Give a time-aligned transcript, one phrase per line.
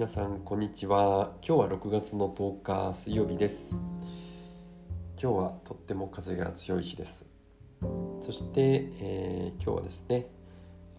[0.00, 1.34] 皆さんこんにちは。
[1.46, 3.72] 今日は6月の10日水曜日です。
[5.22, 7.26] 今日はとっても風が強い日です。
[8.22, 10.30] そして、えー、今日はですね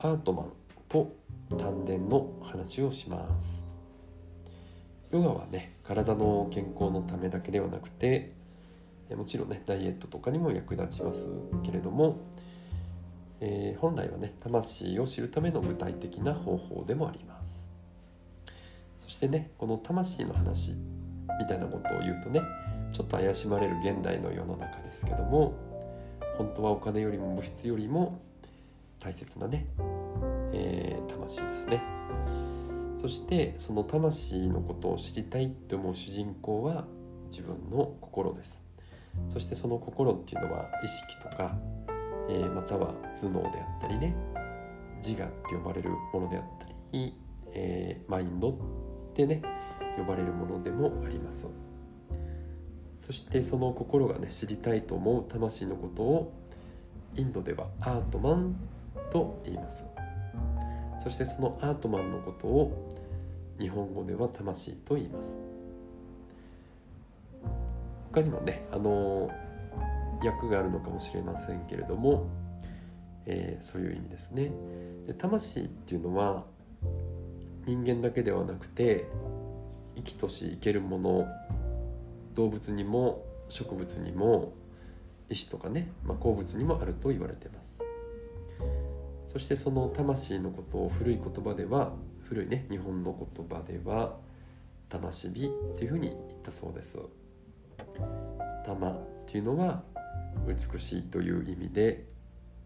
[0.00, 0.52] アートマン
[0.90, 1.16] と
[1.48, 3.66] 丹田の話をします。
[5.10, 8.34] ヨガはね体の健康のためだけではなくて
[9.16, 11.30] もちろんねダイエットとかにも役立ちます
[11.62, 12.18] けれども、
[13.40, 17.59] えー、本来はね魂を知るための具体的な方法でもあります。
[19.10, 20.72] してねこの魂の話
[21.38, 22.40] みたいなことを言うとね
[22.92, 25.54] ちょっと怪しまれる現代の世の中ですけども
[26.38, 28.20] 本当はお金よりも物質よりも
[28.98, 29.66] 大切なね、
[30.52, 31.82] えー、魂ですね。
[32.98, 36.84] そしてその魂のことを知りたいって思う主人公は
[37.30, 38.62] 自分の心です。
[39.28, 41.56] そしてその心っていうのは意識とか、
[42.28, 44.14] えー、または頭脳であったりね
[45.04, 47.14] 自我って呼ばれるものであったり、
[47.54, 48.54] えー、マインドっ
[49.14, 49.42] てね
[49.96, 51.48] 呼ばれるものでもあります。
[52.98, 56.32] そしてその心がね知りたいと思う魂のことを
[57.16, 58.56] インドではアートマン
[59.10, 59.86] と言います。
[61.00, 62.88] そしてそのアートマンのことを
[63.58, 65.40] 日本語では魂と言います。
[68.12, 69.30] 他にもねあの
[70.22, 72.26] 訳があるのかもしれませんけれども、
[73.26, 74.50] えー、そういう意味ですね。
[75.06, 76.44] で魂っていうのは
[77.66, 79.06] 人間だけではなくて
[79.96, 81.28] 生きとし生けるもの
[82.34, 84.52] 動物にも植物にも
[85.28, 87.84] 石とかね、まあ、鉱物にもあると言われてます。
[89.28, 91.92] そしてその魂のことを古い言葉では
[92.24, 94.16] 古いね日本の言葉では
[94.88, 96.98] 魂美っていうふうに言ったそうです。
[98.66, 99.82] 玉っていうのは
[100.46, 102.04] 美しいという意味で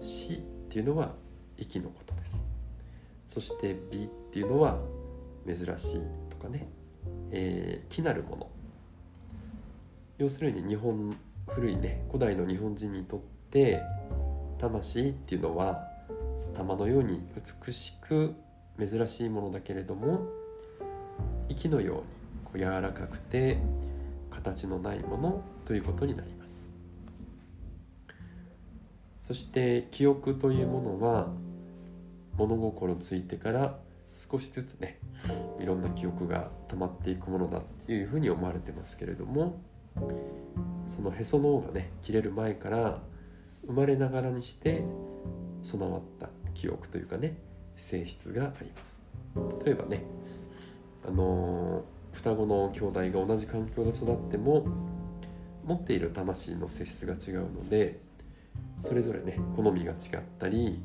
[0.00, 1.14] 死っていうのは
[1.58, 2.44] 息のことです。
[3.26, 4.78] そして美っていうのは
[5.46, 6.68] 珍しいとかね、
[7.30, 8.50] えー、木なるもの。
[10.18, 11.16] 要するに日本
[11.48, 13.20] 古いね古代の日本人にとっ
[13.50, 13.82] て
[14.58, 15.86] 魂っていうのは
[16.54, 17.22] 玉のように
[17.64, 18.34] 美しく
[18.78, 20.26] 珍しいものだけれども
[21.48, 22.02] 息のように
[22.44, 23.58] こう柔らかくて
[24.30, 26.70] 形のないものということになります。
[29.20, 31.28] そして記憶というものは
[32.36, 33.78] 物心ついてから
[34.12, 34.98] 少しずつね
[35.60, 39.60] いろんな記憶が溜まっていくものだっていうふうに思われてますけれども
[40.88, 43.00] そのへその緒がね切れる前から
[43.66, 44.84] 生まれながらにして
[45.62, 47.36] 備わった記憶というかね
[47.76, 49.00] 性質があります。
[49.64, 50.02] 例えばね
[51.06, 54.66] あのー、双子の兄弟が同じ環境で育っても
[55.64, 58.00] 持っている魂の性質が違うので
[58.80, 59.98] それぞれね好みが違っ
[60.38, 60.82] たり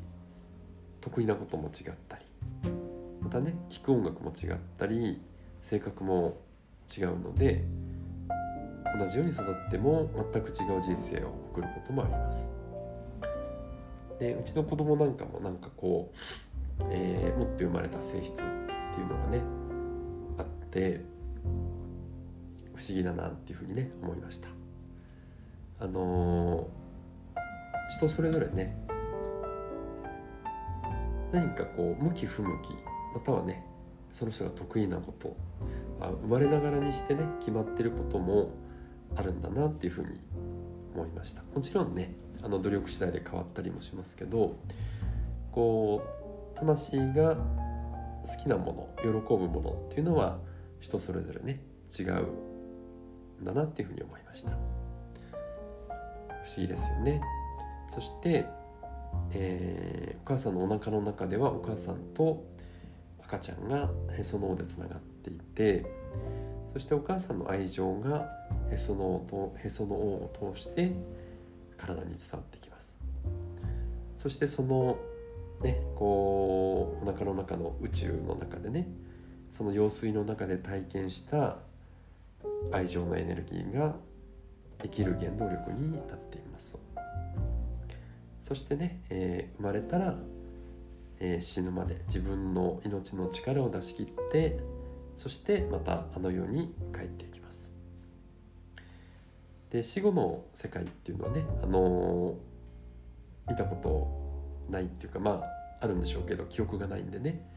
[1.02, 2.24] 得意なことも違ったり
[3.20, 5.20] またね聴く音楽も違ったり
[5.60, 6.40] 性格も
[6.96, 7.64] 違うので
[8.98, 12.50] 同じように育っても全く違う人生を送ることもあります。
[14.18, 19.42] でうちの子供なんかもなんかこう、えー、持って生まれた性質っていうのがね
[20.38, 21.00] あって
[22.74, 24.48] 不思議だなっていうふうにね思いました。
[25.80, 28.76] あのー、人それぞれね
[31.32, 32.70] 何かこう向き不向き
[33.14, 33.64] またはね
[34.12, 35.36] その人が得意なこと
[35.98, 38.50] 生まれながらにしてね決まってることも
[39.16, 40.20] あるんだなっていうふうに
[40.94, 41.42] 思いました。
[41.54, 44.56] もちろんねあの努力次第で変わったりもしますけど
[45.52, 46.02] こ
[46.54, 47.42] う魂が好
[48.42, 50.38] きなもの喜ぶものっていうのは
[50.80, 51.60] 人それぞれね
[51.98, 54.50] 違うんだなっていうふうに思いました。
[54.50, 54.54] 不
[56.48, 57.20] 思議ですよね。
[57.88, 58.46] そして、
[59.34, 62.44] えー、お母さんのお腹の中ではお母さんと
[63.24, 65.86] 赤ちゃんがへその緒でつながっていて
[66.68, 68.28] そしてお母さんの愛情が
[68.70, 70.92] へその緒へその緒を通して
[71.76, 72.96] 体に伝わってきます。
[74.16, 74.98] そしてその
[75.62, 78.88] ねこうお腹の中の宇宙の中でね
[79.50, 81.58] その用水の中で体験した
[82.72, 83.96] 愛情のエネルギーが
[84.82, 86.78] 生きる原動力になっています。
[88.42, 90.16] そしてね、えー、生まれたら、
[91.20, 94.58] えー、死ぬまで自分の命の力を出し切って
[95.14, 97.72] そしてまたあの世に帰っていきます。
[99.70, 105.42] で死後の世界っていうのはねあのー、見たことないっていうかま
[105.80, 107.48] ああるんでしょうけど記憶がないんでね、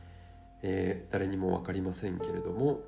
[0.62, 2.82] えー、誰にも分かりませんけれども、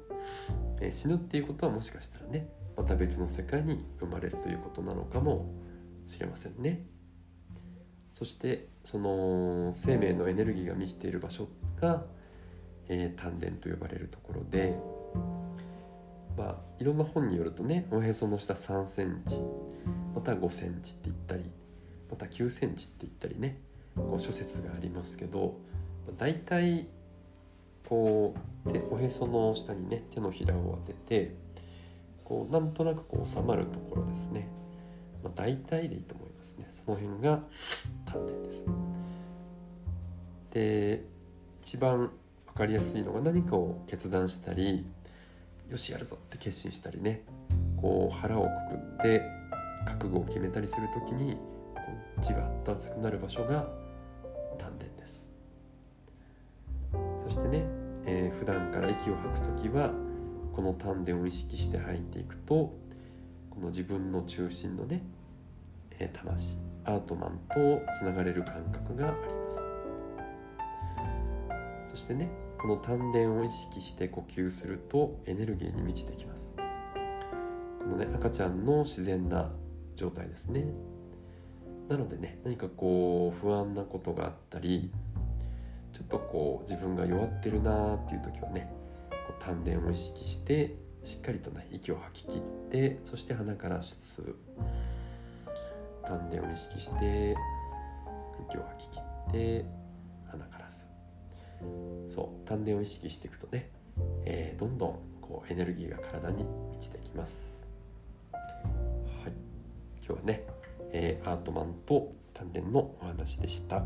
[0.81, 5.51] えー、死ぬっていうことはもしかしたらねまた別の世界に生まれるということなのかも
[6.05, 6.96] しれませんね。
[8.17, 11.47] そしてその生命のエネルギーが満ちている場所
[11.79, 12.03] が
[12.89, 14.77] えー、丹田と呼ばれるところで
[16.37, 19.43] まあいろんな本によるとねおへその下3センチ
[20.15, 21.51] また5センチって言ったり
[22.09, 23.59] また9センチって言ったりね
[23.95, 25.59] こう諸説がありますけど
[26.05, 26.87] まあ大体
[27.87, 28.35] こ
[28.65, 31.35] う手おへその下にね手のひらを当てて
[32.23, 34.47] こうなんとなくこう収まるところですね、
[35.23, 36.67] まあ、大体でいいと思いますね。
[36.69, 37.41] その辺が
[38.13, 38.65] です。
[40.51, 41.03] で
[41.61, 42.09] 一番
[42.47, 44.85] 分かりやすいのが何かを決断したり
[45.69, 47.23] よしやるぞって決心したりね。
[47.75, 49.21] こう腹をくくって
[49.85, 51.39] 覚悟を決めたりする時にこ
[52.17, 53.67] うじわっと熱くなる場所が
[54.57, 55.27] 丹田です。
[57.27, 57.65] そしてね、
[58.05, 59.91] えー、普段から息を吐く時は
[60.53, 62.73] この丹田を意識して吐いていくと
[63.51, 65.03] この自分の中心のね、
[65.99, 66.57] えー、魂
[66.87, 69.63] アートマンとつながれる感覚があります。
[71.87, 72.29] そしてね
[72.59, 76.53] この丹田を意識して呼吸するとエネルギーに満ちてきます。
[77.79, 79.51] このね赤ちゃんの自然な
[79.95, 80.65] 状態ですね。
[81.89, 84.91] なのでね何かこう不安なことがあったり
[85.93, 88.71] ちょっとこう自分が弱ってるなーっていう時はね
[89.09, 94.35] こう丹田を意識してしっかりとね息を吐き切ってそして鼻から吸う
[96.07, 97.35] 丹田を意識して
[98.49, 98.99] 息を吐き切
[99.29, 99.65] って
[100.31, 100.85] 鼻から吸
[102.05, 103.69] うそう丹田を意識していくとね、
[104.25, 107.67] えー、どんどんこうエネルギーが体に満ちてきます。
[108.31, 109.33] はい。
[110.05, 110.47] 今日はね、
[110.91, 113.83] えー、アートマンと丹田のお話でした、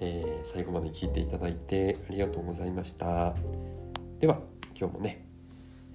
[0.00, 3.34] えー、最後まで聞いていただいてありがとうございました。
[4.20, 4.38] では
[4.78, 5.26] 今日もね、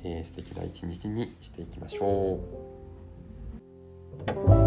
[0.04, 2.36] えー、素敵な一日にしていきましょ
[4.58, 4.61] う。